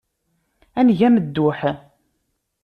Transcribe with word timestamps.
Ad 0.79 0.83
neg 0.87 0.99
amedduḥ. 1.07 1.59